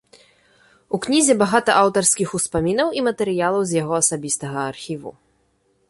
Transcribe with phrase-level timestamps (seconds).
[0.97, 5.11] У кнізе багата аўтарскіх успамінаў і матэрыялаў з яго асабістага архіву.